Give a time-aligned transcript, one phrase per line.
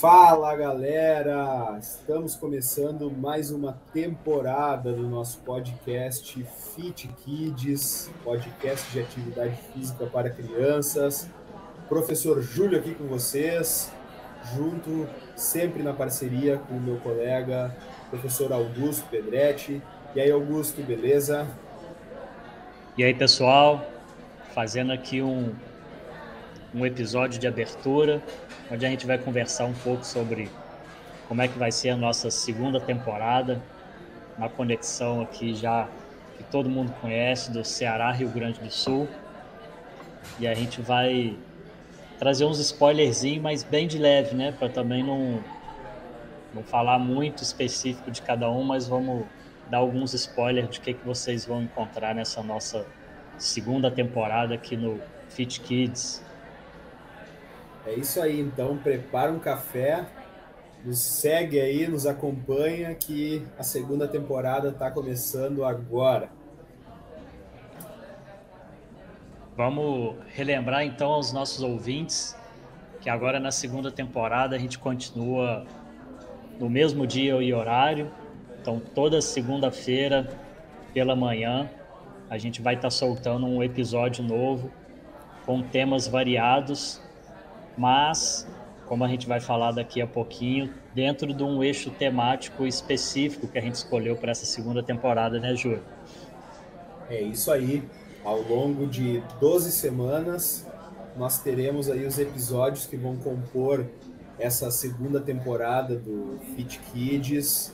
[0.00, 1.78] Fala galera!
[1.80, 10.28] Estamos começando mais uma temporada do nosso podcast Fit Kids, podcast de atividade física para
[10.28, 11.30] crianças.
[11.88, 13.90] Professor Júlio aqui com vocês,
[14.54, 17.74] junto sempre na parceria com o meu colega,
[18.10, 19.80] professor Augusto Pedretti.
[20.14, 21.48] E aí, Augusto, beleza?
[22.98, 23.82] E aí, pessoal,
[24.54, 25.54] fazendo aqui um,
[26.76, 28.22] um episódio de abertura,
[28.70, 30.50] onde a gente vai conversar um pouco sobre
[31.26, 33.62] como é que vai ser a nossa segunda temporada,
[34.36, 35.88] na conexão aqui já
[36.36, 39.08] que todo mundo conhece, do Ceará, Rio Grande do Sul.
[40.38, 41.34] E a gente vai
[42.18, 44.52] trazer uns spoilerzinhos, mas bem de leve, né?
[44.52, 45.42] Para também não,
[46.52, 49.24] não falar muito específico de cada um, mas vamos
[49.70, 52.84] dar alguns spoilers de que, que vocês vão encontrar nessa nossa
[53.38, 56.25] segunda temporada aqui no Fit Kids.
[57.86, 58.76] É isso aí, então.
[58.76, 60.06] Prepara um café,
[60.84, 66.28] nos segue aí, nos acompanha que a segunda temporada está começando agora.
[69.56, 72.36] Vamos relembrar então aos nossos ouvintes
[73.00, 75.64] que agora na segunda temporada a gente continua
[76.58, 78.10] no mesmo dia e horário,
[78.60, 80.28] então, toda segunda-feira
[80.92, 81.70] pela manhã,
[82.28, 84.72] a gente vai estar tá soltando um episódio novo
[85.44, 87.00] com temas variados,
[87.76, 88.46] mas,
[88.86, 93.58] como a gente vai falar daqui a pouquinho, dentro de um eixo temático específico que
[93.58, 95.82] a gente escolheu para essa segunda temporada, né, Júlio?
[97.08, 97.82] É isso aí.
[98.24, 100.66] Ao longo de 12 semanas,
[101.16, 103.86] nós teremos aí os episódios que vão compor
[104.38, 107.72] essa segunda temporada do Fit Kids,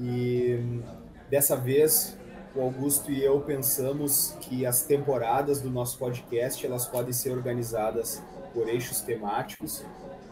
[0.00, 0.80] e
[1.28, 2.18] dessa vez
[2.54, 8.22] o Augusto e eu pensamos que as temporadas do nosso podcast elas podem ser organizadas
[8.52, 9.84] por eixos temáticos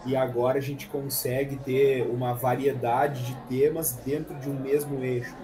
[0.07, 5.37] e agora a gente consegue ter uma variedade de temas dentro de um mesmo eixo.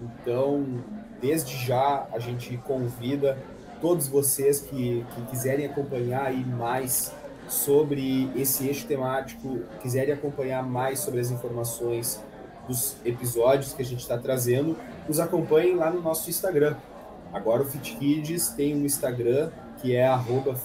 [0.00, 0.82] Então,
[1.20, 3.38] desde já a gente convida
[3.80, 7.12] todos vocês que, que quiserem acompanhar aí mais
[7.48, 12.22] sobre esse eixo temático, quiserem acompanhar mais sobre as informações
[12.66, 14.76] dos episódios que a gente está trazendo,
[15.06, 16.76] nos acompanhem lá no nosso Instagram.
[17.32, 19.50] Agora o FitKids tem um Instagram
[19.84, 20.08] que é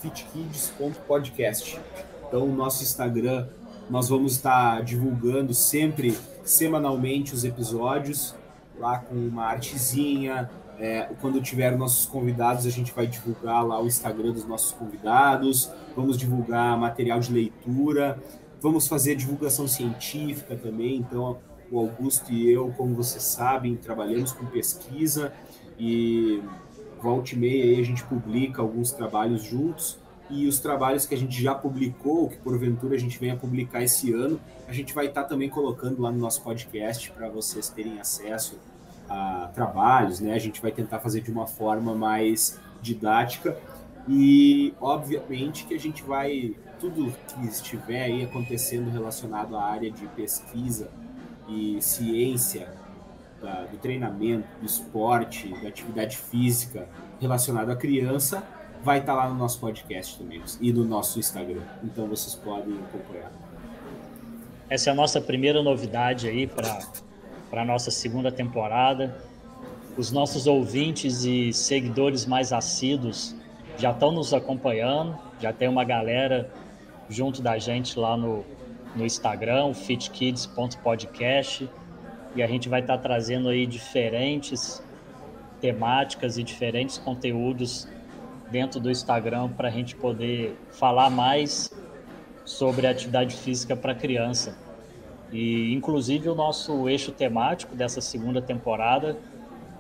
[0.02, 1.78] fitkids.podcast.
[2.25, 3.50] Então, o nosso Instagram,
[3.90, 8.34] nós vamos estar divulgando sempre, semanalmente, os episódios,
[8.80, 10.50] lá com uma artezinha.
[10.80, 15.69] É, quando tiver nossos convidados, a gente vai divulgar lá o Instagram dos nossos convidados,
[15.94, 18.18] vamos divulgar material de leitura,
[18.62, 20.96] vamos fazer divulgação científica também.
[20.96, 25.34] Então, o Augusto e eu, como vocês sabem, trabalhamos com pesquisa
[25.78, 26.41] e
[27.02, 29.98] volta e meia aí a gente publica alguns trabalhos juntos
[30.30, 34.14] e os trabalhos que a gente já publicou, que porventura a gente venha publicar esse
[34.14, 38.00] ano, a gente vai estar tá também colocando lá no nosso podcast para vocês terem
[38.00, 38.60] acesso
[39.10, 40.34] a trabalhos, né?
[40.34, 43.58] A gente vai tentar fazer de uma forma mais didática
[44.08, 50.06] e obviamente que a gente vai tudo que estiver aí acontecendo relacionado à área de
[50.10, 50.90] pesquisa
[51.48, 52.72] e ciência
[53.42, 56.88] da, do treinamento, do esporte, da atividade física
[57.20, 58.44] relacionado à criança,
[58.84, 61.62] vai estar tá lá no nosso podcast também e no nosso Instagram.
[61.84, 63.32] Então vocês podem acompanhar.
[64.70, 66.80] Essa é a nossa primeira novidade aí para
[67.52, 69.18] a nossa segunda temporada.
[69.98, 73.36] Os nossos ouvintes e seguidores mais assíduos
[73.78, 76.52] já estão nos acompanhando, já tem uma galera
[77.10, 78.46] junto da gente lá no,
[78.96, 81.70] no Instagram, fitkids.podcast,
[82.36, 84.84] e a gente vai estar tá trazendo aí diferentes
[85.60, 87.88] temáticas e diferentes conteúdos
[88.52, 91.72] dentro do Instagram para a gente poder falar mais
[92.46, 94.58] sobre atividade física para criança.
[95.32, 99.18] E inclusive o nosso eixo temático dessa segunda temporada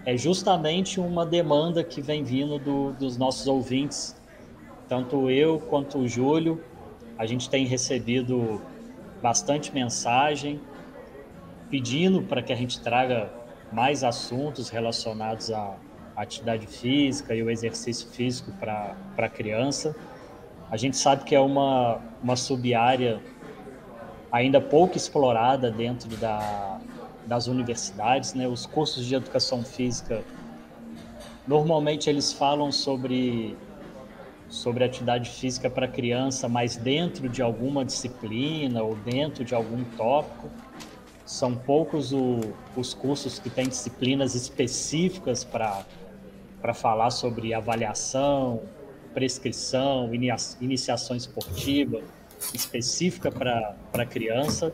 [0.05, 4.15] é justamente uma demanda que vem vindo do, dos nossos ouvintes.
[4.87, 6.63] Tanto eu quanto o Júlio,
[7.17, 8.61] a gente tem recebido
[9.21, 10.59] bastante mensagem
[11.69, 13.31] pedindo para que a gente traga
[13.71, 15.77] mais assuntos relacionados à
[16.15, 19.95] atividade física e o exercício físico para a criança.
[20.71, 23.21] A gente sabe que é uma, uma sub-área
[24.31, 26.79] ainda pouco explorada dentro da,
[27.25, 28.47] das universidades, né?
[28.47, 30.23] Os cursos de educação física
[31.47, 33.57] normalmente eles falam sobre
[34.49, 40.49] sobre atividade física para criança, mas dentro de alguma disciplina ou dentro de algum tópico.
[41.29, 42.39] São poucos o,
[42.75, 45.85] os cursos que têm disciplinas específicas para
[46.73, 48.63] falar sobre avaliação,
[49.13, 52.01] prescrição, inicia, iniciação esportiva.
[52.51, 54.73] específica para criança.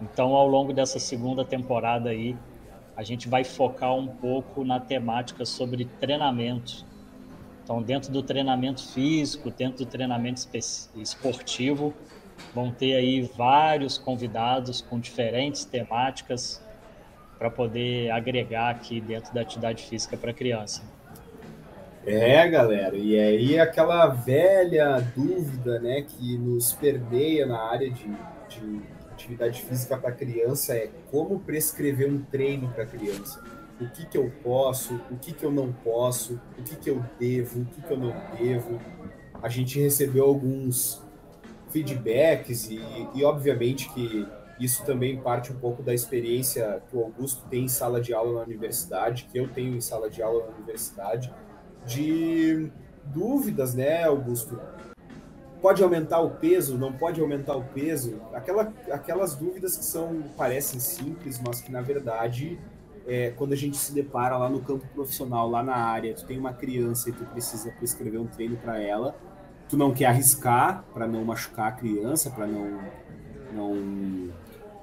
[0.00, 2.36] Então, ao longo dessa segunda temporada aí,
[2.96, 6.84] a gente vai focar um pouco na temática sobre treinamento.
[7.62, 10.40] Então, dentro do treinamento físico, dentro do treinamento
[10.96, 11.94] esportivo,
[12.54, 16.62] vão ter aí vários convidados com diferentes temáticas
[17.38, 20.82] para poder agregar aqui dentro da atividade física para criança.
[22.04, 28.08] É, galera, e aí aquela velha dúvida, né, que nos permeia na área de,
[28.48, 28.82] de
[29.12, 33.42] atividade física para criança é como prescrever um treino para criança.
[33.80, 37.04] O que, que eu posso, o que, que eu não posso, o que, que eu
[37.18, 38.80] devo, o que, que eu não devo.
[39.40, 41.02] A gente recebeu alguns
[41.72, 42.80] feedbacks e,
[43.14, 44.26] e obviamente que
[44.60, 48.40] isso também parte um pouco da experiência que o Augusto tem em sala de aula
[48.40, 51.32] na universidade, que eu tenho em sala de aula na universidade
[51.84, 52.70] de
[53.06, 54.60] dúvidas, né, Augusto?
[55.60, 56.76] Pode aumentar o peso?
[56.76, 58.20] Não pode aumentar o peso?
[58.32, 62.58] Aquela, aquelas dúvidas que são parecem simples, mas que na verdade,
[63.06, 66.38] é, quando a gente se depara lá no campo profissional, lá na área, tu tem
[66.38, 69.14] uma criança e tu precisa prescrever um treino para ela,
[69.72, 72.78] tu não quer arriscar para não machucar a criança, para não
[73.54, 74.30] não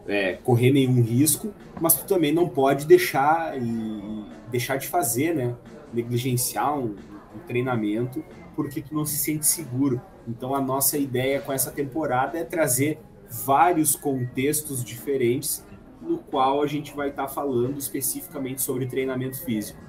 [0.07, 5.55] é, correr nenhum risco, mas tu também não pode deixar e deixar de fazer, né?
[5.93, 6.95] negligenciar um,
[7.35, 8.23] um treinamento
[8.55, 10.01] porque tu não se sente seguro.
[10.27, 12.99] Então a nossa ideia com essa temporada é trazer
[13.29, 15.63] vários contextos diferentes
[16.01, 19.79] no qual a gente vai estar tá falando especificamente sobre treinamento físico.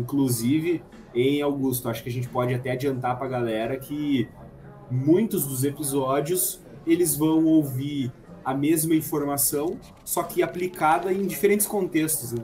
[0.00, 0.82] Inclusive,
[1.14, 4.28] em Augusto, acho que a gente pode até adiantar para a galera que
[4.90, 8.10] muitos dos episódios eles vão ouvir
[8.42, 12.32] a mesma informação, só que aplicada em diferentes contextos.
[12.32, 12.42] Né?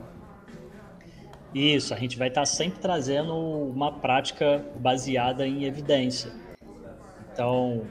[1.53, 6.31] Isso, a gente vai estar sempre trazendo uma prática baseada em evidência.
[7.33, 7.81] Então,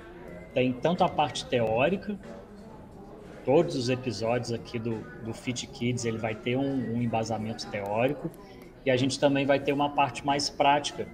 [0.54, 2.16] tem tanto a parte teórica,
[3.44, 8.30] todos os episódios aqui do, do Fit Kids ele vai ter um, um embasamento teórico
[8.86, 11.08] e a gente também vai ter uma parte mais prática.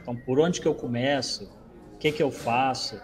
[0.00, 1.50] Então, por onde que eu começo?
[1.94, 2.98] O que que eu faço?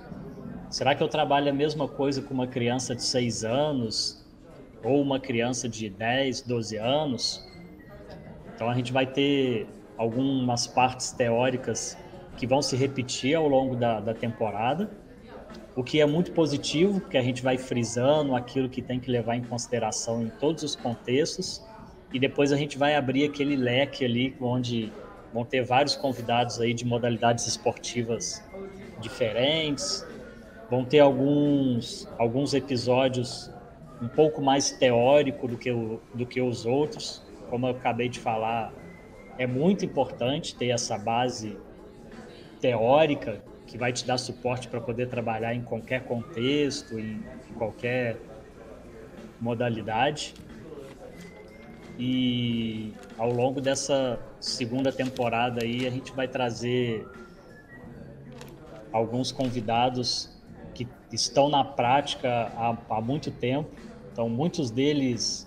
[0.71, 4.25] Será que eu trabalho a mesma coisa com uma criança de 6 anos
[4.83, 7.45] ou uma criança de 10, 12 anos?
[8.55, 9.67] Então a gente vai ter
[9.99, 11.99] algumas partes teóricas
[12.37, 14.91] que vão se repetir ao longo da, da temporada,
[15.75, 19.37] o que é muito positivo, porque a gente vai frisando aquilo que tem que levar
[19.37, 21.63] em consideração em todos os contextos,
[22.13, 24.93] e depois a gente vai abrir aquele leque ali onde
[25.33, 28.43] vão ter vários convidados aí de modalidades esportivas
[29.01, 30.07] diferentes,
[30.71, 33.51] vão ter alguns, alguns episódios
[34.01, 38.19] um pouco mais teórico do que, o, do que os outros, como eu acabei de
[38.19, 38.73] falar,
[39.39, 41.57] é muito importante ter essa base
[42.61, 47.21] teórica que vai te dar suporte para poder trabalhar em qualquer contexto, em,
[47.51, 48.17] em qualquer
[49.41, 50.35] modalidade.
[51.99, 57.07] E ao longo dessa segunda temporada aí a gente vai trazer
[58.93, 60.31] alguns convidados
[60.75, 63.71] que estão na prática há, há muito tempo.
[64.13, 65.47] Então muitos deles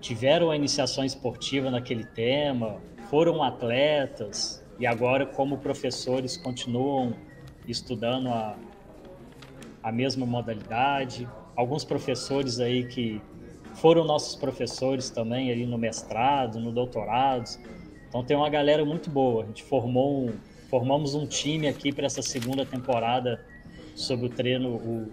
[0.00, 7.12] tiveram a iniciação esportiva naquele tema, foram atletas e agora, como professores, continuam
[7.66, 8.56] estudando a,
[9.82, 11.28] a mesma modalidade.
[11.56, 13.20] Alguns professores aí que
[13.80, 17.48] foram nossos professores também aí no mestrado, no doutorado.
[18.08, 19.44] Então tem uma galera muito boa.
[19.44, 20.30] A gente formou
[20.68, 23.40] formamos um time aqui para essa segunda temporada
[23.94, 25.12] sobre o treino, o,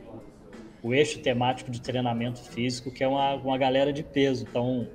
[0.83, 4.45] o eixo temático de treinamento físico, que é uma, uma galera de peso.
[4.47, 4.87] Então,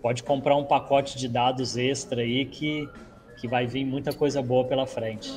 [0.00, 2.88] pode comprar um pacote de dados extra aí que,
[3.38, 5.30] que vai vir muita coisa boa pela frente.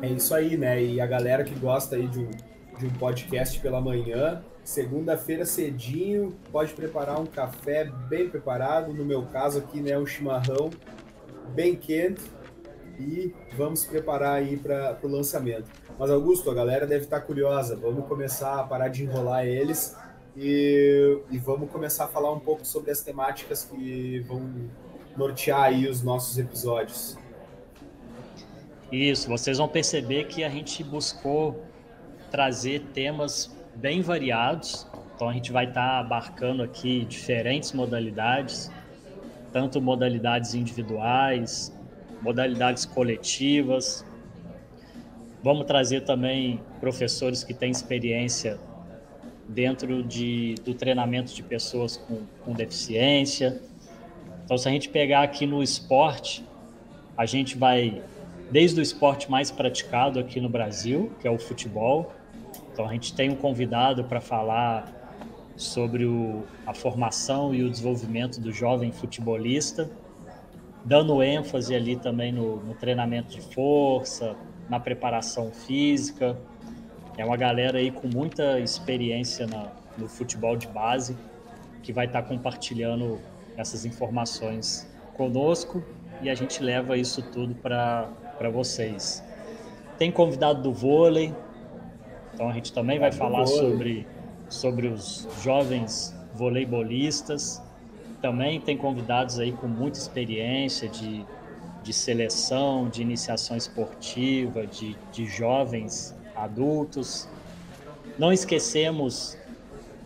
[0.00, 0.82] É isso aí, né?
[0.82, 2.30] E a galera que gosta aí de um,
[2.78, 8.92] de um podcast pela manhã, segunda-feira cedinho, pode preparar um café bem preparado.
[8.92, 10.68] No meu caso aqui, né, um chimarrão
[11.54, 12.20] bem quente
[13.00, 15.70] e vamos preparar aí para o lançamento.
[15.98, 17.76] Mas, Augusto, a galera deve estar curiosa.
[17.76, 19.96] Vamos começar a parar de enrolar eles
[20.36, 24.68] e, e vamos começar a falar um pouco sobre as temáticas que vão
[25.16, 27.16] nortear aí os nossos episódios.
[28.92, 31.64] Isso, vocês vão perceber que a gente buscou
[32.30, 34.86] trazer temas bem variados.
[35.14, 38.70] Então a gente vai estar tá abarcando aqui diferentes modalidades,
[39.52, 41.72] tanto modalidades individuais,
[42.22, 44.04] modalidades coletivas,
[45.40, 48.58] Vamos trazer também professores que têm experiência
[49.48, 53.62] dentro de, do treinamento de pessoas com, com deficiência.
[54.44, 56.44] Então, se a gente pegar aqui no esporte,
[57.16, 58.02] a gente vai
[58.50, 62.12] desde o esporte mais praticado aqui no Brasil, que é o futebol.
[62.78, 64.86] Então a gente tem um convidado para falar
[65.56, 69.90] sobre o, a formação e o desenvolvimento do jovem futebolista,
[70.84, 74.36] dando ênfase ali também no, no treinamento de força,
[74.70, 76.38] na preparação física.
[77.16, 81.16] É uma galera aí com muita experiência na, no futebol de base
[81.82, 83.18] que vai estar compartilhando
[83.56, 85.82] essas informações conosco
[86.22, 88.08] e a gente leva isso tudo para
[88.52, 89.20] vocês.
[89.98, 91.34] Tem convidado do vôlei,
[92.38, 94.06] então a gente também vai falar sobre,
[94.48, 97.60] sobre os jovens voleibolistas.
[98.22, 101.26] Também tem convidados aí com muita experiência de,
[101.82, 107.28] de seleção, de iniciação esportiva, de, de jovens adultos.
[108.16, 109.36] Não esquecemos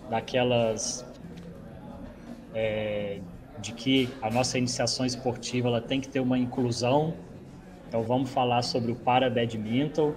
[0.08, 1.04] daquelas
[2.54, 3.20] é,
[3.58, 7.12] de que a nossa iniciação esportiva ela tem que ter uma inclusão.
[7.88, 10.14] Então vamos falar sobre o para badminton,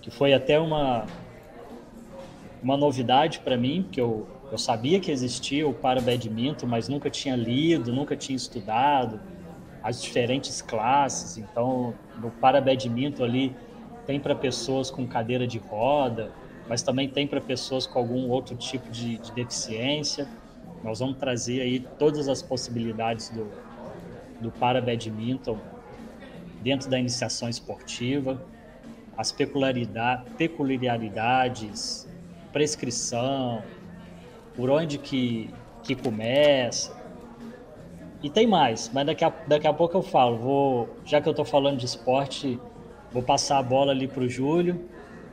[0.00, 1.06] que foi até uma
[2.62, 7.10] uma novidade para mim, porque eu, eu sabia que existia o para badminton, mas nunca
[7.10, 9.20] tinha lido, nunca tinha estudado
[9.82, 11.38] as diferentes classes.
[11.38, 13.56] Então, no para badminton ali
[14.06, 16.30] tem para pessoas com cadeira de roda,
[16.68, 20.28] mas também tem para pessoas com algum outro tipo de, de deficiência.
[20.82, 23.50] Nós vamos trazer aí todas as possibilidades do,
[24.40, 25.58] do para badminton
[26.62, 28.42] dentro da iniciação esportiva,
[29.16, 32.09] as peculiaridades,
[32.52, 33.62] prescrição,
[34.54, 35.50] por onde que,
[35.82, 36.98] que começa.
[38.22, 40.36] E tem mais, mas daqui a, daqui a pouco eu falo.
[40.36, 42.60] Vou, já que eu estou falando de esporte,
[43.10, 44.84] vou passar a bola ali para o Júlio,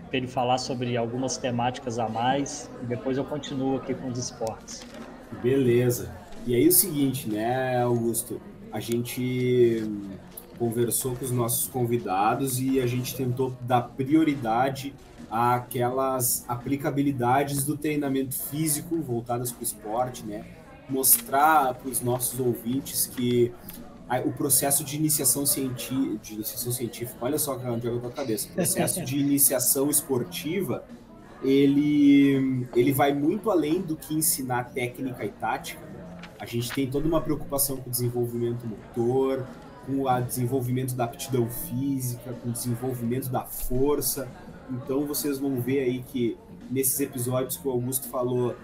[0.07, 4.17] para ele falar sobre algumas temáticas a mais, e depois eu continuo aqui com os
[4.17, 4.85] esportes.
[5.43, 6.15] Beleza.
[6.45, 8.39] E aí o seguinte, né, Augusto?
[8.71, 9.83] A gente
[10.57, 14.93] conversou com os nossos convidados e a gente tentou dar prioridade
[15.29, 20.45] àquelas aplicabilidades do treinamento físico voltadas para o esporte, né?
[20.89, 23.51] Mostrar para os nossos ouvintes que
[24.25, 28.47] o processo de iniciação, científica, de iniciação científica, olha só onde eu estou a cabeça,
[28.47, 30.85] o processo de iniciação esportiva
[31.43, 35.81] ele, ele vai muito além do que ensinar técnica e tática.
[36.39, 39.45] A gente tem toda uma preocupação com o desenvolvimento motor,
[39.85, 44.27] com o desenvolvimento da aptidão física, com o desenvolvimento da força.
[44.69, 46.37] Então vocês vão ver aí que
[46.69, 48.55] nesses episódios que o Augusto falou,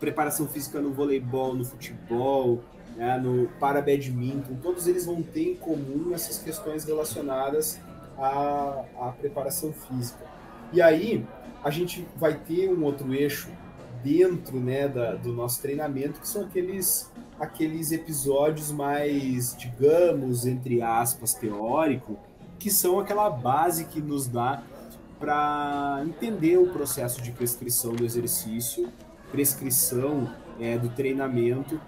[0.00, 2.60] preparação física no voleibol, no futebol,
[2.96, 7.80] né, no para badminton, todos eles vão ter em comum essas questões relacionadas
[8.18, 10.24] à, à preparação física.
[10.72, 11.24] E aí,
[11.62, 13.48] a gente vai ter um outro eixo
[14.02, 21.34] dentro né, da, do nosso treinamento, que são aqueles, aqueles episódios mais, digamos, entre aspas,
[21.34, 22.18] teórico,
[22.58, 24.62] que são aquela base que nos dá
[25.22, 28.88] para entender o processo de prescrição do exercício,
[29.30, 31.80] prescrição é, do treinamento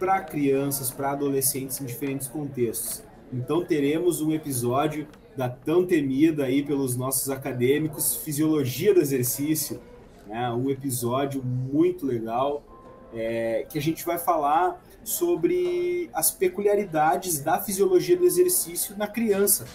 [0.00, 3.04] para crianças, para adolescentes em diferentes contextos.
[3.32, 9.80] Então teremos um episódio da tão temida aí pelos nossos acadêmicos Fisiologia do Exercício,
[10.26, 10.50] né?
[10.50, 12.64] um episódio muito legal
[13.14, 19.66] é, que a gente vai falar sobre as peculiaridades da fisiologia do exercício na criança.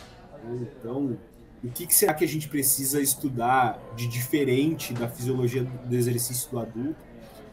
[0.62, 1.18] Então,
[1.64, 6.50] o que, que será que a gente precisa estudar de diferente da fisiologia do exercício
[6.52, 6.96] do adulto?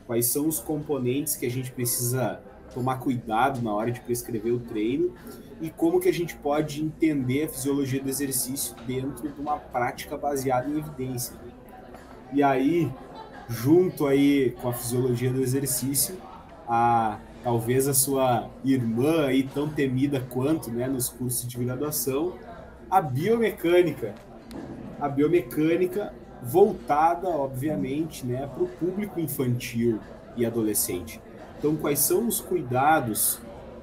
[0.07, 2.43] Quais são os componentes que a gente precisa
[2.75, 5.15] tomar cuidado na hora de prescrever o treino
[5.61, 10.17] e como que a gente pode entender a fisiologia do exercício dentro de uma prática
[10.19, 11.35] baseada em evidência.
[12.33, 12.93] E aí,
[13.49, 16.17] junto aí com a fisiologia do exercício,
[16.69, 22.33] a talvez a sua irmã aí tão temida quanto, né, nos cursos de graduação,
[22.95, 24.15] a biomecânica.
[25.01, 29.99] A biomecânica voltada, obviamente, né, para o público infantil
[30.37, 31.21] e adolescente.
[31.59, 33.41] Então, quais são os cuidados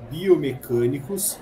[0.09, 1.37] biomecânicos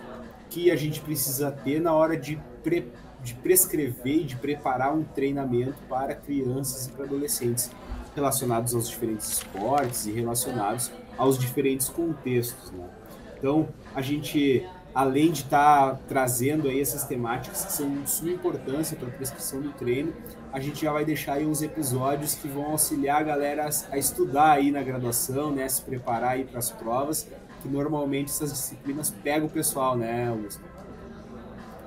[0.50, 5.04] que a gente precisa ter na hora de, pre, de prescrever e de preparar um
[5.04, 7.70] treinamento para crianças e para adolescentes
[8.16, 12.72] relacionados aos diferentes esportes e relacionados aos diferentes contextos.
[12.72, 12.90] Né?
[13.38, 14.68] Então, a gente,
[15.00, 19.12] além de estar tá trazendo aí essas temáticas que são de suma importância para a
[19.12, 20.14] prescrição do treino,
[20.52, 24.52] a gente já vai deixar aí uns episódios que vão auxiliar a galera a, estudar
[24.52, 27.30] aí na graduação, né, se preparar aí para as provas
[27.62, 30.62] que normalmente essas disciplinas pegam o pessoal, né, Augusto?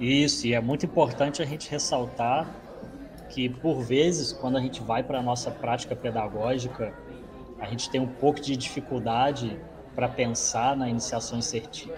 [0.00, 2.48] Isso, e é muito importante a gente ressaltar
[3.28, 6.94] que, por vezes, quando a gente vai para a nossa prática pedagógica,
[7.60, 9.60] a gente tem um pouco de dificuldade
[9.94, 11.38] para pensar na iniciação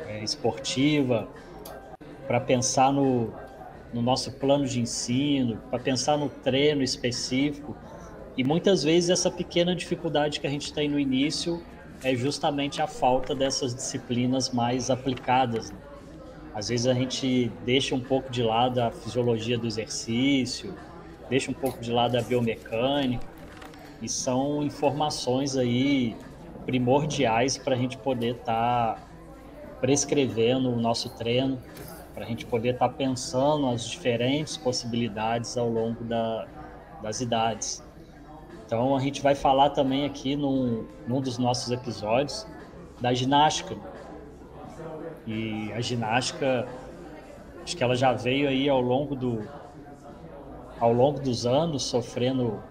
[0.07, 1.29] é, esportiva,
[2.27, 3.33] para pensar no,
[3.93, 7.77] no nosso plano de ensino, para pensar no treino específico.
[8.37, 11.63] E muitas vezes essa pequena dificuldade que a gente tem no início
[12.03, 15.71] é justamente a falta dessas disciplinas mais aplicadas.
[15.71, 15.79] Né?
[16.55, 20.75] Às vezes a gente deixa um pouco de lado a fisiologia do exercício,
[21.29, 23.27] deixa um pouco de lado a biomecânica,
[24.03, 26.17] e são informações aí
[26.65, 29.03] primordiais para a gente poder estar tá
[29.81, 31.61] prescrevendo o nosso treino,
[32.15, 36.47] para a gente poder estar tá pensando as diferentes possibilidades ao longo da,
[37.03, 37.83] das idades.
[38.67, 42.47] Então a gente vai falar também aqui num, num dos nossos episódios
[43.01, 43.77] da ginástica.
[45.27, 46.67] E a ginástica,
[47.63, 49.47] acho que ela já veio aí ao longo do
[50.81, 52.63] ao longo dos anos sofrendo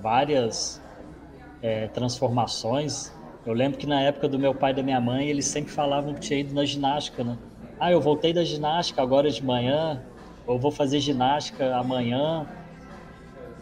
[0.00, 0.80] várias
[1.62, 3.12] é, transformações.
[3.46, 6.12] Eu lembro que na época do meu pai e da minha mãe, eles sempre falavam
[6.12, 7.38] que tinha ido na ginástica, né?
[7.78, 10.02] Ah, eu voltei da ginástica agora de manhã,
[10.44, 12.44] ou vou fazer ginástica amanhã.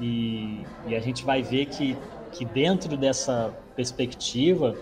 [0.01, 1.99] E, e a gente vai ver que,
[2.33, 4.75] que dentro dessa perspectiva,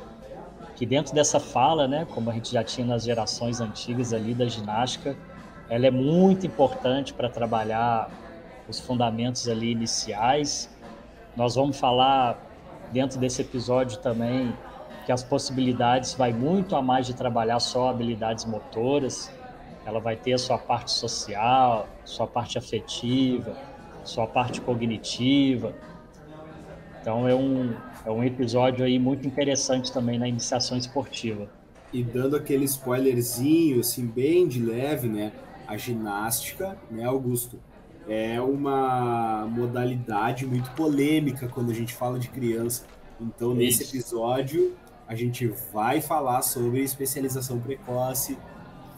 [0.76, 4.46] que dentro dessa fala, né, como a gente já tinha nas gerações antigas ali da
[4.46, 5.16] ginástica,
[5.68, 8.08] ela é muito importante para trabalhar
[8.68, 10.70] os fundamentos ali iniciais.
[11.36, 12.40] Nós vamos falar
[12.92, 14.54] dentro desse episódio também
[15.04, 19.30] que as possibilidades vai muito a mais de trabalhar só habilidades motoras.
[19.84, 23.56] Ela vai ter a sua parte social, sua parte afetiva,
[24.04, 25.74] sua parte cognitiva.
[27.00, 27.74] Então é um,
[28.06, 31.48] é um episódio aí muito interessante também na iniciação esportiva.
[31.92, 35.32] E dando aquele spoilerzinho, assim, bem de leve, né?
[35.66, 37.58] A ginástica, né, Augusto?
[38.08, 42.84] É uma modalidade muito polêmica quando a gente fala de criança.
[43.20, 44.74] Então, nesse episódio,
[45.12, 48.38] a gente vai falar sobre especialização precoce,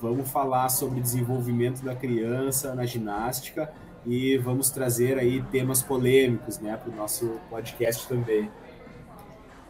[0.01, 3.73] vamos falar sobre desenvolvimento da criança na ginástica
[4.07, 8.49] e vamos trazer aí temas polêmicos, né, para o nosso podcast também.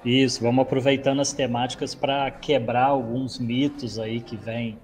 [0.05, 4.79] Isso, vamos aproveitando as temáticas para quebrar alguns mitos aí que vêm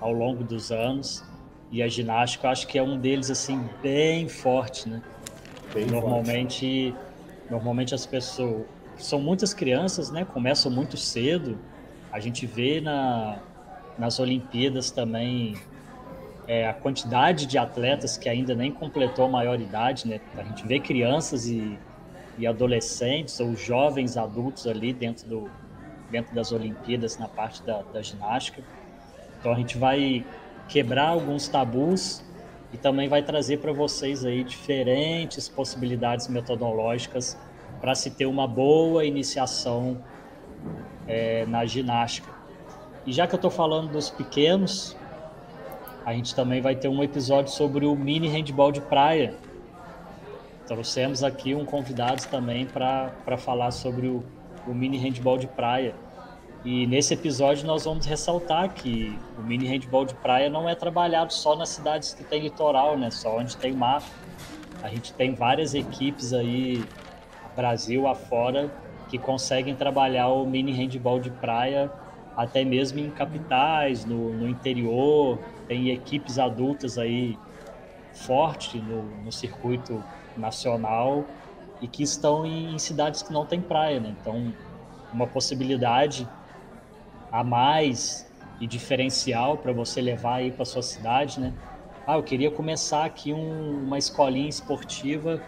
[0.00, 1.22] ao longo dos anos.
[1.70, 5.00] E a ginástica, acho que é um deles assim bem forte, né?
[5.72, 7.48] Bem normalmente, forte.
[7.48, 8.64] normalmente as pessoas
[8.96, 10.24] são muitas crianças, né?
[10.24, 11.58] Começam muito cedo.
[12.12, 13.38] A gente vê na,
[13.98, 15.56] nas Olimpíadas também
[16.46, 20.20] é, a quantidade de atletas que ainda nem completou a maioridade, né?
[20.36, 21.78] A gente vê crianças e,
[22.38, 25.50] e adolescentes ou jovens adultos ali dentro, do,
[26.10, 28.62] dentro das Olimpíadas na parte da, da ginástica.
[29.38, 30.24] Então a gente vai
[30.68, 32.22] quebrar alguns tabus
[32.72, 37.36] e também vai trazer para vocês aí diferentes possibilidades metodológicas
[37.82, 39.98] para se ter uma boa iniciação
[41.08, 42.30] é, na ginástica.
[43.04, 44.96] E já que eu estou falando dos pequenos,
[46.06, 49.34] a gente também vai ter um episódio sobre o mini handball de praia.
[50.64, 54.22] Trouxemos aqui um convidado também para falar sobre o,
[54.64, 55.92] o mini handball de praia.
[56.64, 61.32] E nesse episódio nós vamos ressaltar que o mini handball de praia não é trabalhado
[61.32, 63.10] só nas cidades que tem litoral, né?
[63.10, 64.04] Só onde tem mar.
[64.80, 66.84] A gente tem várias equipes aí,
[67.54, 68.70] Brasil afora,
[69.08, 71.90] que conseguem trabalhar o mini handball de praia
[72.36, 75.38] até mesmo em capitais, no, no interior,
[75.68, 77.36] tem equipes adultas aí
[78.12, 80.02] fortes no, no circuito
[80.36, 81.26] nacional
[81.80, 84.14] e que estão em, em, cidades que não tem praia, né?
[84.18, 84.54] Então,
[85.12, 86.26] uma possibilidade
[87.30, 91.52] a mais e diferencial para você levar aí para sua cidade, né?
[92.06, 95.42] Ah, eu queria começar aqui um, uma escolinha esportiva,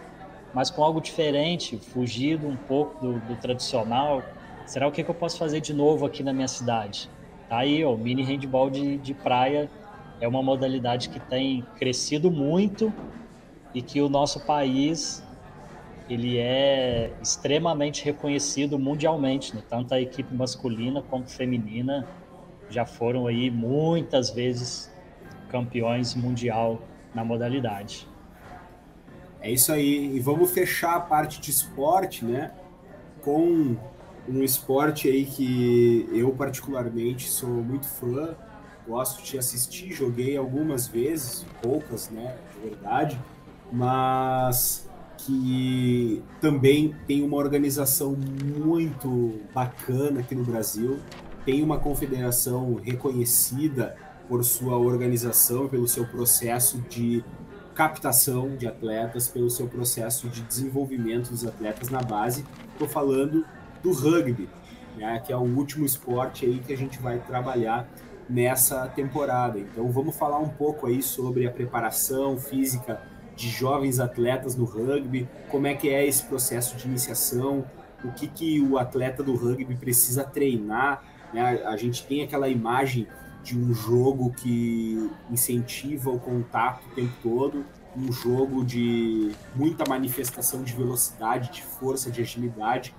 [0.55, 4.23] mas com algo diferente, fugido um pouco do, do tradicional,
[4.65, 7.09] será o que, que, eu posso fazer de novo aqui na minha cidade?
[7.49, 9.69] Tá aí, ó, mini handball de, de praia
[10.17, 12.93] é uma modalidade que tem crescido muito
[13.73, 15.21] e que o nosso país
[16.07, 19.61] ele é extremamente reconhecido mundialmente, né?
[19.67, 22.07] tanto a equipe masculina quanto feminina
[22.69, 24.89] já foram aí muitas vezes
[25.49, 28.14] campeões mundial na modalidade.
[29.45, 32.51] É isso aí, e vamos fechar a parte de esporte, né,
[33.21, 33.77] com
[34.27, 38.35] um esporte aí que eu particularmente sou muito fã,
[38.87, 43.21] gosto de assistir, joguei algumas vezes, poucas, né, de verdade,
[43.71, 50.97] mas que também tem uma organização muito bacana aqui no Brasil,
[51.45, 53.95] tem uma confederação reconhecida
[54.27, 57.23] por sua organização, pelo seu processo de
[57.75, 62.45] captação de atletas, pelo seu processo de desenvolvimento dos atletas na base.
[62.71, 63.45] Estou falando
[63.83, 64.49] do rugby,
[64.95, 67.87] né, que é o último esporte aí que a gente vai trabalhar
[68.29, 69.59] nessa temporada.
[69.59, 73.01] Então vamos falar um pouco aí sobre a preparação física
[73.35, 77.65] de jovens atletas no rugby, como é que é esse processo de iniciação,
[78.05, 81.03] o que, que o atleta do rugby precisa treinar.
[81.33, 81.61] Né?
[81.65, 83.05] A gente tem aquela imagem
[83.45, 87.63] de um jogo que incentiva o contato o tempo todo,
[87.95, 92.95] um jogo de muita manifestação de velocidade, de força, de agilidade.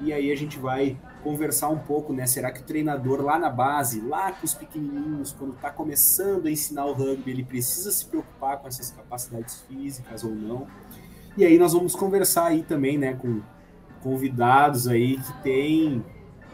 [0.00, 2.26] E aí a gente vai conversar um pouco, né?
[2.26, 6.50] Será que o treinador lá na base, lá com os pequenininhos, quando está começando a
[6.50, 10.66] ensinar o rugby, ele precisa se preocupar com essas capacidades físicas ou não?
[11.36, 13.42] E aí nós vamos conversar aí também, né, com
[14.02, 16.02] convidados aí que têm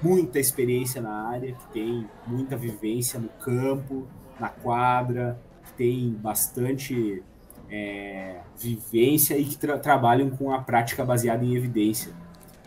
[0.02, 4.06] muita experiência na área, que tem muita vivência no campo,
[4.38, 7.22] na quadra, que tem bastante
[7.70, 12.12] é, vivência e que tra trabalham com a prática baseada em evidência.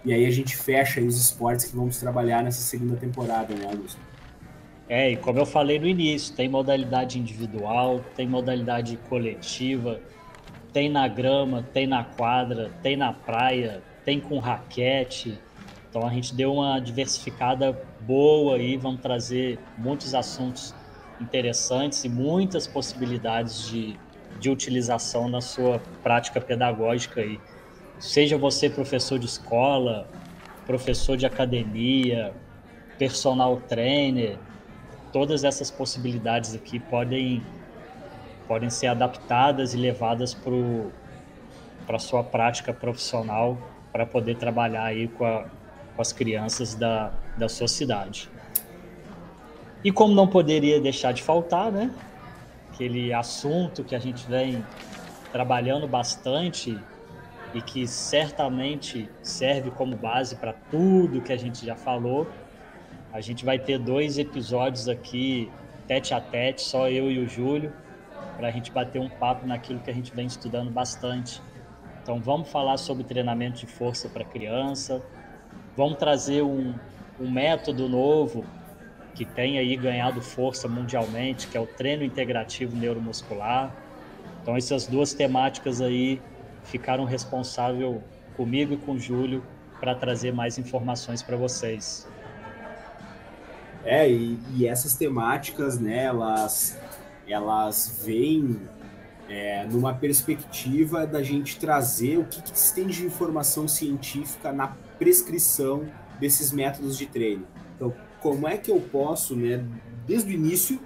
[0.03, 3.99] E aí a gente fecha os esportes que vamos trabalhar nessa segunda temporada, né, Augusto?
[4.87, 9.99] É, e como eu falei no início, tem modalidade individual, tem modalidade coletiva,
[10.73, 15.37] tem na grama, tem na quadra, tem na praia, tem com raquete.
[15.89, 20.73] Então a gente deu uma diversificada boa aí, vamos trazer muitos assuntos
[21.19, 23.97] interessantes e muitas possibilidades de,
[24.39, 27.39] de utilização na sua prática pedagógica aí.
[27.99, 30.07] Seja você professor de escola,
[30.65, 32.33] professor de academia,
[32.97, 34.37] personal trainer,
[35.11, 37.41] todas essas possibilidades aqui podem,
[38.47, 43.57] podem ser adaptadas e levadas para a sua prática profissional
[43.91, 45.45] para poder trabalhar aí com, a,
[45.99, 48.29] com as crianças da, da sua cidade.
[49.83, 51.93] E como não poderia deixar de faltar, né?
[52.71, 54.63] Aquele assunto que a gente vem
[55.29, 56.79] trabalhando bastante
[57.53, 62.25] e que certamente serve como base para tudo que a gente já falou.
[63.11, 65.51] A gente vai ter dois episódios aqui,
[65.85, 67.73] tete a tete, só eu e o Júlio,
[68.37, 71.41] para a gente bater um papo naquilo que a gente vem estudando bastante.
[72.01, 75.03] Então, vamos falar sobre treinamento de força para criança,
[75.75, 76.73] vamos trazer um,
[77.19, 78.45] um método novo
[79.13, 83.75] que tem aí ganhado força mundialmente, que é o treino integrativo neuromuscular.
[84.41, 86.21] Então, essas duas temáticas aí
[86.63, 88.01] ficaram responsável
[88.37, 89.43] comigo e com o Júlio
[89.79, 92.07] para trazer mais informações para vocês.
[93.83, 96.79] É, e, e, essas temáticas, né, elas,
[97.27, 98.59] elas vêm
[99.27, 104.75] é, numa perspectiva da gente trazer o que, que se tem de informação científica na
[104.99, 105.87] prescrição
[106.19, 107.47] desses métodos de treino.
[107.75, 109.65] Então, como é que eu posso, né,
[110.05, 110.79] desde o início,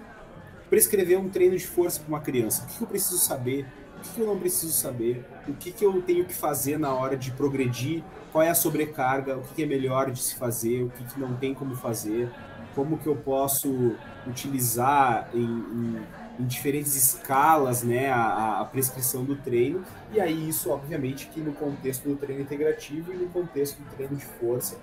[0.70, 2.64] prescrever um treino de força para uma criança?
[2.64, 3.66] O que, eu preciso saber?
[4.14, 7.32] que eu não preciso saber, o que, que eu tenho que fazer na hora de
[7.32, 11.06] progredir, qual é a sobrecarga, o que, que é melhor de se fazer, o que,
[11.06, 12.30] que não tem como fazer,
[12.76, 13.96] como que eu posso
[14.28, 16.02] utilizar em, em,
[16.40, 21.54] em diferentes escalas né, a, a, prescrição do treino, e aí isso, obviamente, que no
[21.54, 24.78] contexto do treino integrativo e no contexto do treino de força,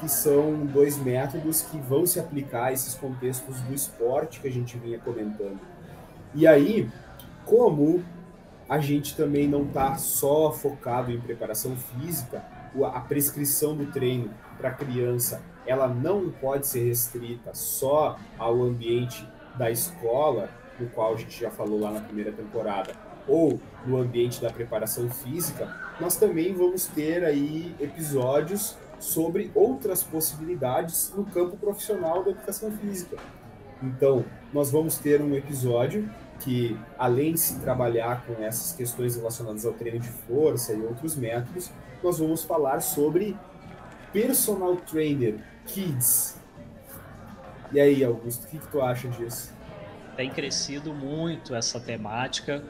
[0.00, 4.50] que são dois métodos que vão se aplicar a esses contextos do esporte que a
[4.50, 5.58] gente vinha comentando.
[6.34, 6.90] E aí,
[7.44, 8.02] como
[8.68, 12.44] a gente também não está só focado em preparação física,
[12.92, 19.70] a prescrição do treino para criança ela não pode ser restrita só ao ambiente da
[19.70, 22.92] escola, no qual a gente já falou lá na primeira temporada,
[23.28, 25.68] ou no ambiente da preparação física,
[26.00, 33.16] nós também vamos ter aí episódios sobre outras possibilidades no campo profissional da educação física.
[33.82, 36.08] Então, nós vamos ter um episódio
[36.40, 41.16] que, além de se trabalhar com essas questões relacionadas ao treino de força e outros
[41.16, 41.70] métodos,
[42.02, 43.36] nós vamos falar sobre
[44.12, 46.38] personal trainer kids.
[47.72, 49.55] E aí, Augusto, o que, que tu acha disso?
[50.16, 52.64] Tem crescido muito essa temática.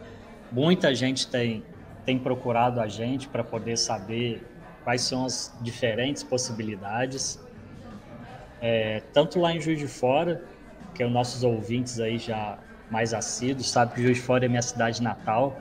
[0.51, 1.63] Muita gente tem,
[2.05, 4.45] tem procurado a gente para poder saber
[4.83, 7.39] quais são as diferentes possibilidades.
[8.61, 10.43] É, tanto lá em Juiz de Fora,
[10.95, 12.59] que os nossos ouvintes aí já
[12.91, 15.61] mais assíduo, sabe que Juiz de Fora é minha cidade natal.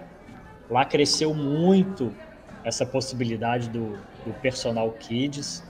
[0.70, 2.12] Lá cresceu muito
[2.64, 5.64] essa possibilidade do, do personal kids.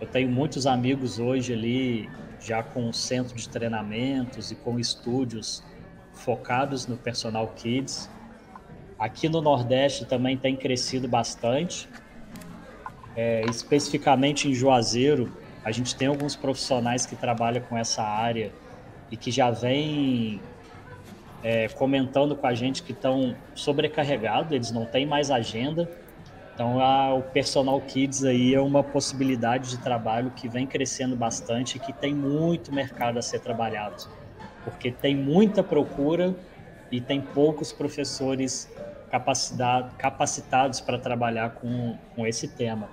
[0.00, 2.08] Eu tenho muitos amigos hoje ali
[2.40, 5.62] já com centro de treinamentos e com estúdios
[6.12, 8.10] focados no personal kids.
[8.98, 11.88] Aqui no Nordeste também tem crescido bastante.
[13.16, 15.32] É, especificamente em Juazeiro,
[15.64, 18.52] a gente tem alguns profissionais que trabalham com essa área
[19.10, 20.40] e que já vem
[21.42, 25.90] é, comentando com a gente que estão sobrecarregados, eles não têm mais agenda.
[26.58, 31.76] Então, a, o Personal Kids aí é uma possibilidade de trabalho que vem crescendo bastante
[31.76, 34.08] e que tem muito mercado a ser trabalhado.
[34.64, 36.34] porque tem muita procura
[36.90, 38.68] e tem poucos professores
[39.98, 42.88] capacitados para trabalhar com, com esse tema.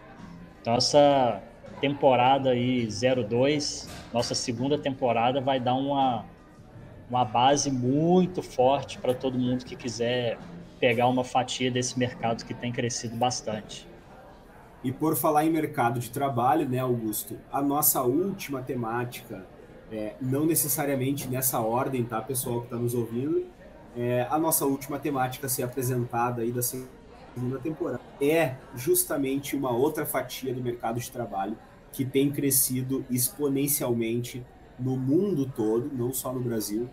[0.61, 1.41] Então, essa
[1.81, 6.23] temporada aí 02, nossa segunda temporada, vai dar uma,
[7.09, 10.37] uma base muito forte para todo mundo que quiser
[10.79, 13.87] pegar uma fatia desse mercado que tem crescido bastante.
[14.83, 19.45] E por falar em mercado de trabalho, né, Augusto, a nossa última temática,
[19.91, 23.45] é, não necessariamente nessa ordem, tá, pessoal que está nos ouvindo,
[23.97, 29.71] é, a nossa última temática a ser apresentada aí da segunda temporada é justamente uma
[29.71, 31.57] outra fatia do mercado de trabalho
[31.91, 34.45] que tem crescido exponencialmente
[34.77, 36.89] no mundo todo, não só no Brasil,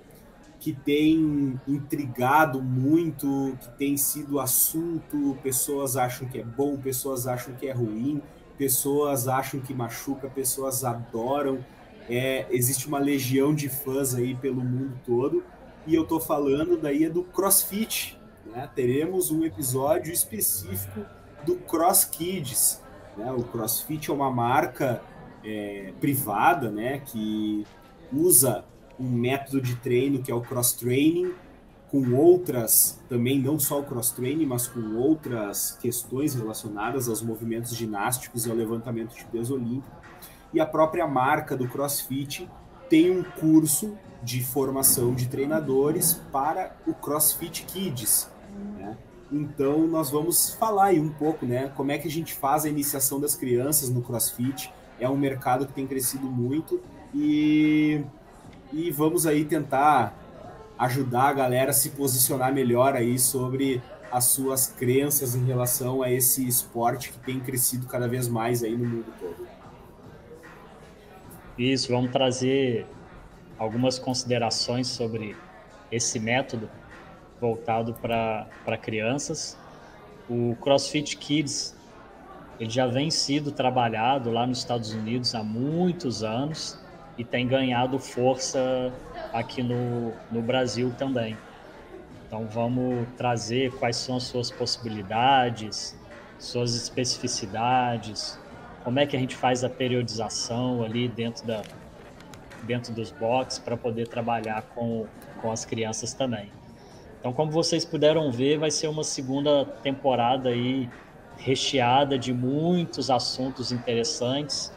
[0.63, 7.53] que tem intrigado muito, que tem sido assunto, pessoas acham que é bom, pessoas acham
[7.55, 8.23] que é ruim,
[8.57, 11.67] pessoas acham que machuca, pessoas adoram.
[12.09, 15.43] É, existe uma legião de fãs aí pelo mundo todo
[15.85, 18.17] e eu tô falando daí é do CrossFit.
[18.47, 18.71] Né?
[18.73, 21.05] Teremos um episódio específico
[21.45, 22.81] do Cross Kids.
[23.17, 23.33] Né?
[23.33, 25.03] O CrossFit é uma marca
[25.45, 27.01] é, privada né?
[27.05, 27.67] que
[28.13, 28.65] usa
[28.99, 31.33] um método de treino que é o cross training,
[31.91, 37.77] com outras, também não só o cross training, mas com outras questões relacionadas aos movimentos
[37.77, 39.95] ginásticos e ao levantamento de peso olímpico.
[40.55, 42.49] E a própria marca do CrossFit
[42.89, 48.31] tem um curso de formação de treinadores para o CrossFit Kids.
[48.79, 48.97] Né?
[49.31, 51.73] Então, nós vamos falar aí um pouco, né?
[51.75, 54.73] Como é que a gente faz a iniciação das crianças no CrossFit.
[55.01, 56.81] É um mercado que tem crescido muito
[57.15, 58.05] e,
[58.73, 60.19] e vamos aí tentar
[60.79, 66.11] ajudar a galera a se posicionar melhor aí sobre as suas crenças em relação a
[66.11, 69.47] esse esporte que tem crescido cada vez mais aí no mundo todo.
[71.57, 72.87] Isso, vamos trazer
[73.59, 75.37] algumas considerações sobre
[75.91, 76.69] esse método
[77.41, 79.57] voltado para crianças.
[80.29, 81.75] O CrossFit Kids
[82.59, 86.79] ele já vem sido trabalhado lá nos Estados Unidos há muitos anos
[87.17, 88.93] e tem ganhado força
[89.33, 91.37] aqui no, no Brasil também.
[92.27, 95.99] Então vamos trazer quais são as suas possibilidades,
[96.39, 98.39] suas especificidades,
[98.83, 101.63] como é que a gente faz a periodização ali dentro da,
[102.63, 105.07] dentro dos boxes para poder trabalhar com,
[105.41, 106.51] com as crianças também.
[107.19, 110.89] Então, como vocês puderam ver, vai ser uma segunda temporada aí
[111.37, 114.73] recheada de muitos assuntos interessantes,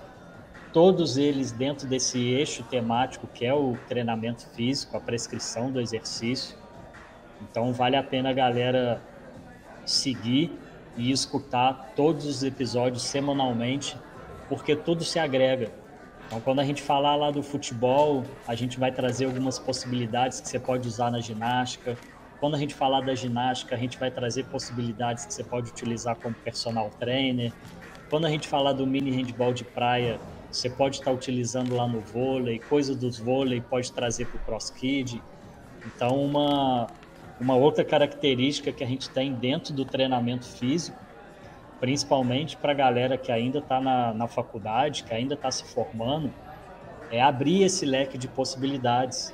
[0.75, 6.57] todos eles dentro desse eixo temático que é o treinamento físico, a prescrição do exercício.
[7.41, 9.01] Então, vale a pena a galera
[9.85, 10.51] seguir
[10.97, 13.97] e escutar todos os episódios semanalmente,
[14.49, 15.71] porque tudo se agrega.
[16.27, 20.49] Então, quando a gente falar lá do futebol, a gente vai trazer algumas possibilidades que
[20.49, 21.97] você pode usar na ginástica.
[22.37, 26.17] Quando a gente falar da ginástica, a gente vai trazer possibilidades que você pode utilizar
[26.17, 27.53] como personal trainer.
[28.09, 30.19] Quando a gente falar do mini handball de praia,
[30.55, 34.69] você pode estar utilizando lá no vôlei, coisa dos vôlei pode trazer para o cross
[34.69, 35.21] kid.
[35.85, 36.87] Então, uma,
[37.39, 41.05] uma outra característica que a gente tem dentro do treinamento físico
[41.79, 46.31] principalmente para a galera que ainda está na, na faculdade, que ainda está se formando,
[47.11, 49.33] é abrir esse leque de possibilidades.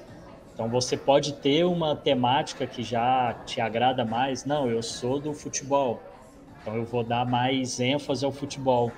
[0.53, 4.45] Então você pode ter uma temática que já te agrada mais.
[4.45, 6.01] Não, eu sou do futebol,
[6.61, 8.91] então eu vou dar mais ênfase ao futebol.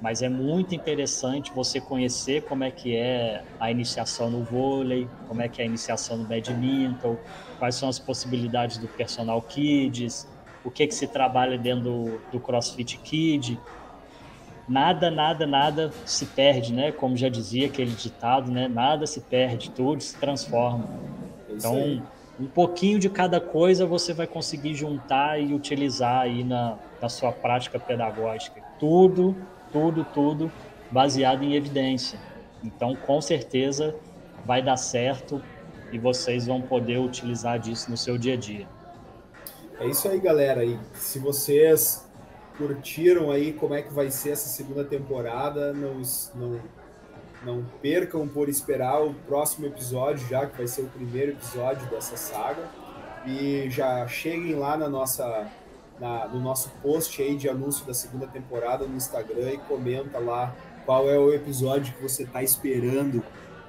[0.00, 5.42] Mas é muito interessante você conhecer como é que é a iniciação no vôlei, como
[5.42, 7.18] é que é a iniciação no badminton,
[7.58, 10.26] quais são as possibilidades do personal kids,
[10.64, 13.58] o que que se trabalha dentro do, do CrossFit Kid.
[14.66, 16.92] Nada, nada, nada se perde, né?
[16.92, 18.68] Como já dizia aquele ditado, né?
[18.68, 20.88] Nada se perde, tudo se transforma.
[21.48, 22.02] É então,
[22.38, 27.32] um pouquinho de cada coisa você vai conseguir juntar e utilizar aí na, na sua
[27.32, 28.62] prática pedagógica.
[28.78, 29.36] Tudo,
[29.72, 30.50] tudo, tudo
[30.90, 32.18] baseado em evidência.
[32.62, 33.94] Então, com certeza
[34.44, 35.42] vai dar certo
[35.92, 38.68] e vocês vão poder utilizar disso no seu dia a dia.
[39.78, 40.64] É isso aí, galera.
[40.64, 42.06] E se vocês
[42.56, 46.02] curtiram aí como é que vai ser essa segunda temporada, não,
[46.34, 46.60] não,
[47.42, 52.16] não percam por esperar o próximo episódio, já que vai ser o primeiro episódio dessa
[52.16, 52.68] saga.
[53.26, 55.46] E já cheguem lá na nossa,
[56.00, 60.54] na, no nosso post aí de anúncio da segunda temporada no Instagram e comenta lá
[60.86, 63.22] qual é o episódio que você está esperando,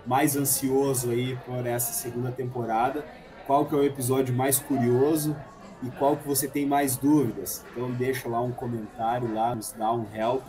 [0.06, 3.06] mais ansioso aí por essa segunda temporada,
[3.46, 5.36] qual que é o episódio mais curioso
[5.84, 7.66] e qual que você tem mais dúvidas.
[7.72, 10.42] Então deixa lá um comentário lá, nos dá um help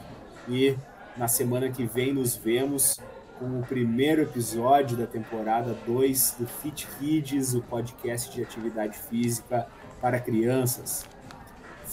[0.48, 0.76] e
[1.16, 2.98] na semana que vem nos vemos
[3.38, 9.66] com o primeiro episódio da temporada 2 do Fit Kids, o podcast de atividade física
[10.00, 11.04] para crianças.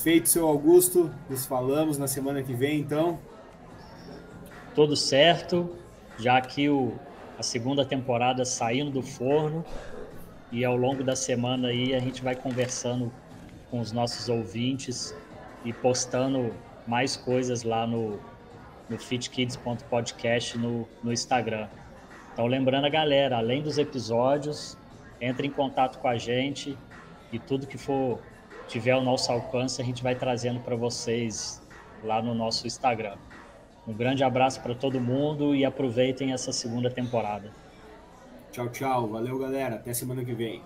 [0.02, 3.20] Feito, seu Augusto, nos falamos na semana que vem, então.
[4.74, 5.76] Tudo certo,
[6.18, 6.94] já que o,
[7.38, 9.66] a segunda temporada saindo do forno
[10.54, 13.12] e ao longo da semana aí a gente vai conversando
[13.70, 15.14] com os nossos ouvintes
[15.66, 16.56] e postando
[16.88, 18.22] mais coisas lá no,
[18.90, 21.68] no fitkids.podcast no, no Instagram.
[22.32, 24.78] Então, lembrando a galera, além dos episódios,
[25.20, 26.78] entre em contato com a gente
[27.34, 28.22] e tudo que for
[28.70, 31.62] tiver ao nosso alcance, a gente vai trazendo para vocês
[32.04, 33.18] lá no nosso Instagram.
[33.88, 37.52] Um grande abraço para todo mundo e aproveitem essa segunda temporada.
[38.52, 39.08] Tchau, tchau.
[39.08, 39.76] Valeu, galera.
[39.76, 40.62] Até semana que vem.